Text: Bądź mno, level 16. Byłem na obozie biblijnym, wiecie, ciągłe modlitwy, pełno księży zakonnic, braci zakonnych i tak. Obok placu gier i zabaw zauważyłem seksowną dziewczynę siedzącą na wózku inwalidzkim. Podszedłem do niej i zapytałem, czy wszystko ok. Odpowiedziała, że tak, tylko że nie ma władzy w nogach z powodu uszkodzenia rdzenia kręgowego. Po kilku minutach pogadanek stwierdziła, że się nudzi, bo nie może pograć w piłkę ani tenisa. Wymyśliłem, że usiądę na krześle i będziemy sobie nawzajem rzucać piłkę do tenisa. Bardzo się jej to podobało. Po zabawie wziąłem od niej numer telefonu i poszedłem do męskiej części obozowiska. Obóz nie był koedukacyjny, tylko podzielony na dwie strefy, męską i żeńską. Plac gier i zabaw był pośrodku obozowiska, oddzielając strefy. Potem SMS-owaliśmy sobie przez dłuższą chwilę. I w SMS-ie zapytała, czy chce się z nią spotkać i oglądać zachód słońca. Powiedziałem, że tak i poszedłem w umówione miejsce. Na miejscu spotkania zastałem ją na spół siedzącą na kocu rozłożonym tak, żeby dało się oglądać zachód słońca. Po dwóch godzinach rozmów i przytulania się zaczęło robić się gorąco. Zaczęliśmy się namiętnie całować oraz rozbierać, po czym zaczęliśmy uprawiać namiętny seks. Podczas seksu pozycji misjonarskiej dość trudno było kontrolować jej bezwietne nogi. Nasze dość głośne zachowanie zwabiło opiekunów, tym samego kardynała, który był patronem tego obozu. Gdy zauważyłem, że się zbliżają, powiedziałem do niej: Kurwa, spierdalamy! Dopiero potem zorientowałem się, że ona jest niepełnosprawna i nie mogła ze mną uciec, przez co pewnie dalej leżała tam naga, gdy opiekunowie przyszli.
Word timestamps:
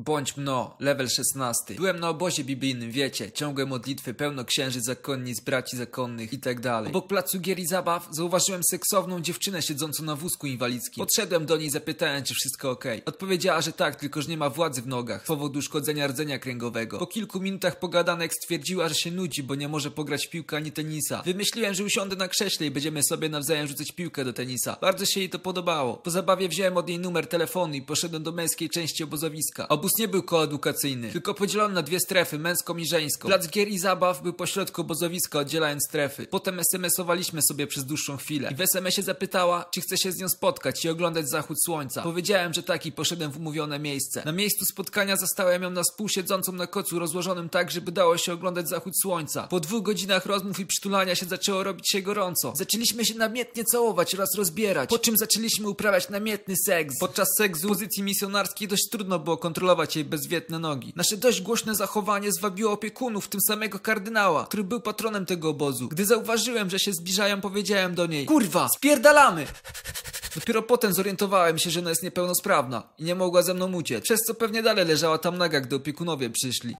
Bądź 0.00 0.36
mno, 0.36 0.76
level 0.80 1.08
16. 1.08 1.74
Byłem 1.74 2.00
na 2.00 2.08
obozie 2.08 2.44
biblijnym, 2.44 2.90
wiecie, 2.90 3.32
ciągłe 3.32 3.66
modlitwy, 3.66 4.14
pełno 4.14 4.44
księży 4.44 4.80
zakonnic, 4.80 5.40
braci 5.40 5.76
zakonnych 5.76 6.32
i 6.32 6.38
tak. 6.38 6.58
Obok 6.86 7.06
placu 7.06 7.40
gier 7.40 7.58
i 7.58 7.66
zabaw 7.66 8.08
zauważyłem 8.10 8.60
seksowną 8.70 9.20
dziewczynę 9.20 9.62
siedzącą 9.62 10.02
na 10.02 10.16
wózku 10.16 10.46
inwalidzkim. 10.46 11.04
Podszedłem 11.04 11.46
do 11.46 11.56
niej 11.56 11.66
i 11.66 11.70
zapytałem, 11.70 12.24
czy 12.24 12.34
wszystko 12.34 12.70
ok. 12.70 12.84
Odpowiedziała, 13.06 13.60
że 13.60 13.72
tak, 13.72 13.96
tylko 13.96 14.22
że 14.22 14.28
nie 14.28 14.36
ma 14.36 14.50
władzy 14.50 14.82
w 14.82 14.86
nogach 14.86 15.24
z 15.24 15.26
powodu 15.26 15.58
uszkodzenia 15.58 16.06
rdzenia 16.06 16.38
kręgowego. 16.38 16.98
Po 16.98 17.06
kilku 17.06 17.40
minutach 17.40 17.78
pogadanek 17.78 18.34
stwierdziła, 18.34 18.88
że 18.88 18.94
się 18.94 19.10
nudzi, 19.10 19.42
bo 19.42 19.54
nie 19.54 19.68
może 19.68 19.90
pograć 19.90 20.26
w 20.26 20.30
piłkę 20.30 20.56
ani 20.56 20.72
tenisa. 20.72 21.22
Wymyśliłem, 21.22 21.74
że 21.74 21.84
usiądę 21.84 22.16
na 22.16 22.28
krześle 22.28 22.66
i 22.66 22.70
będziemy 22.70 23.02
sobie 23.02 23.28
nawzajem 23.28 23.66
rzucać 23.66 23.92
piłkę 23.92 24.24
do 24.24 24.32
tenisa. 24.32 24.76
Bardzo 24.80 25.06
się 25.06 25.20
jej 25.20 25.30
to 25.30 25.38
podobało. 25.38 25.96
Po 25.96 26.10
zabawie 26.10 26.48
wziąłem 26.48 26.76
od 26.76 26.88
niej 26.88 26.98
numer 26.98 27.26
telefonu 27.26 27.74
i 27.74 27.82
poszedłem 27.82 28.22
do 28.22 28.32
męskiej 28.32 28.70
części 28.70 29.04
obozowiska. 29.04 29.68
Obóz 29.68 29.87
nie 29.98 30.08
był 30.08 30.22
koedukacyjny, 30.22 31.12
tylko 31.12 31.34
podzielony 31.34 31.74
na 31.74 31.82
dwie 31.82 32.00
strefy, 32.00 32.38
męską 32.38 32.76
i 32.76 32.86
żeńską. 32.86 33.28
Plac 33.28 33.48
gier 33.48 33.68
i 33.68 33.78
zabaw 33.78 34.22
był 34.22 34.32
pośrodku 34.32 34.80
obozowiska, 34.80 35.38
oddzielając 35.38 35.84
strefy. 35.88 36.26
Potem 36.26 36.60
SMS-owaliśmy 36.60 37.42
sobie 37.42 37.66
przez 37.66 37.84
dłuższą 37.84 38.16
chwilę. 38.16 38.50
I 38.52 38.54
w 38.54 38.60
SMS-ie 38.60 39.04
zapytała, 39.04 39.64
czy 39.70 39.80
chce 39.80 39.98
się 39.98 40.12
z 40.12 40.18
nią 40.18 40.28
spotkać 40.28 40.84
i 40.84 40.88
oglądać 40.88 41.28
zachód 41.28 41.56
słońca. 41.64 42.02
Powiedziałem, 42.02 42.54
że 42.54 42.62
tak 42.62 42.86
i 42.86 42.92
poszedłem 42.92 43.32
w 43.32 43.36
umówione 43.36 43.78
miejsce. 43.78 44.22
Na 44.24 44.32
miejscu 44.32 44.64
spotkania 44.64 45.16
zastałem 45.16 45.62
ją 45.62 45.70
na 45.70 45.84
spół 45.84 46.08
siedzącą 46.08 46.52
na 46.52 46.66
kocu 46.66 46.98
rozłożonym 46.98 47.48
tak, 47.48 47.70
żeby 47.70 47.92
dało 47.92 48.18
się 48.18 48.32
oglądać 48.32 48.68
zachód 48.68 49.00
słońca. 49.02 49.42
Po 49.42 49.60
dwóch 49.60 49.82
godzinach 49.82 50.26
rozmów 50.26 50.60
i 50.60 50.66
przytulania 50.66 51.14
się 51.14 51.26
zaczęło 51.26 51.64
robić 51.64 51.90
się 51.90 52.02
gorąco. 52.02 52.52
Zaczęliśmy 52.56 53.04
się 53.04 53.14
namiętnie 53.14 53.64
całować 53.64 54.14
oraz 54.14 54.34
rozbierać, 54.34 54.90
po 54.90 54.98
czym 54.98 55.16
zaczęliśmy 55.16 55.68
uprawiać 55.68 56.08
namiętny 56.08 56.54
seks. 56.66 56.94
Podczas 57.00 57.28
seksu 57.38 57.68
pozycji 57.68 58.02
misjonarskiej 58.02 58.68
dość 58.68 58.88
trudno 58.90 59.18
było 59.18 59.36
kontrolować 59.36 59.77
jej 59.94 60.04
bezwietne 60.04 60.58
nogi. 60.58 60.92
Nasze 60.96 61.16
dość 61.16 61.42
głośne 61.42 61.74
zachowanie 61.74 62.32
zwabiło 62.32 62.72
opiekunów, 62.72 63.28
tym 63.28 63.40
samego 63.40 63.78
kardynała, 63.78 64.46
który 64.46 64.64
był 64.64 64.80
patronem 64.80 65.26
tego 65.26 65.48
obozu. 65.48 65.88
Gdy 65.88 66.04
zauważyłem, 66.04 66.70
że 66.70 66.78
się 66.78 66.92
zbliżają, 66.92 67.40
powiedziałem 67.40 67.94
do 67.94 68.06
niej: 68.06 68.26
Kurwa, 68.26 68.68
spierdalamy! 68.76 69.46
Dopiero 70.34 70.62
potem 70.62 70.92
zorientowałem 70.92 71.58
się, 71.58 71.70
że 71.70 71.80
ona 71.80 71.90
jest 71.90 72.02
niepełnosprawna 72.02 72.82
i 72.98 73.04
nie 73.04 73.14
mogła 73.14 73.42
ze 73.42 73.54
mną 73.54 73.72
uciec, 73.72 74.04
przez 74.04 74.20
co 74.20 74.34
pewnie 74.34 74.62
dalej 74.62 74.86
leżała 74.86 75.18
tam 75.18 75.38
naga, 75.38 75.60
gdy 75.60 75.76
opiekunowie 75.76 76.30
przyszli. 76.30 76.76